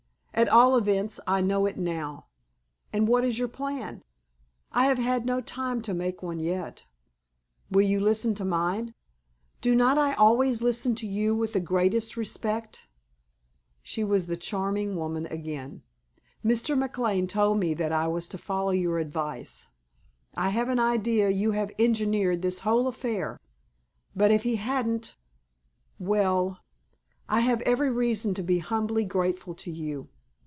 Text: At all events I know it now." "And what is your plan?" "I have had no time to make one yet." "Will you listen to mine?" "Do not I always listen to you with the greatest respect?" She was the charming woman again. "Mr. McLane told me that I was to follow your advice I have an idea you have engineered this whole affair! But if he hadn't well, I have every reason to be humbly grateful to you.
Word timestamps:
At 0.33 0.47
all 0.49 0.75
events 0.75 1.19
I 1.27 1.41
know 1.41 1.67
it 1.67 1.77
now." 1.77 2.25
"And 2.91 3.07
what 3.07 3.23
is 3.23 3.37
your 3.37 3.49
plan?" 3.49 4.01
"I 4.71 4.85
have 4.85 4.97
had 4.97 5.23
no 5.23 5.39
time 5.39 5.83
to 5.83 5.93
make 5.93 6.23
one 6.23 6.39
yet." 6.39 6.85
"Will 7.69 7.83
you 7.83 7.99
listen 7.99 8.33
to 8.35 8.45
mine?" 8.45 8.95
"Do 9.59 9.75
not 9.75 9.99
I 9.99 10.13
always 10.13 10.61
listen 10.63 10.95
to 10.95 11.05
you 11.05 11.35
with 11.35 11.53
the 11.53 11.59
greatest 11.59 12.17
respect?" 12.17 12.87
She 13.83 14.03
was 14.03 14.25
the 14.25 14.37
charming 14.37 14.95
woman 14.95 15.27
again. 15.27 15.83
"Mr. 16.43 16.81
McLane 16.81 17.29
told 17.29 17.59
me 17.59 17.75
that 17.75 17.91
I 17.91 18.07
was 18.07 18.27
to 18.29 18.37
follow 18.39 18.71
your 18.71 18.97
advice 18.97 19.67
I 20.35 20.49
have 20.49 20.69
an 20.69 20.79
idea 20.79 21.29
you 21.29 21.51
have 21.51 21.71
engineered 21.77 22.41
this 22.41 22.59
whole 22.59 22.87
affair! 22.87 23.39
But 24.15 24.31
if 24.31 24.41
he 24.41 24.55
hadn't 24.55 25.17
well, 25.99 26.61
I 27.29 27.41
have 27.41 27.61
every 27.61 27.91
reason 27.91 28.33
to 28.35 28.41
be 28.41 28.57
humbly 28.57 29.05
grateful 29.05 29.53
to 29.55 29.69
you. 29.69 30.09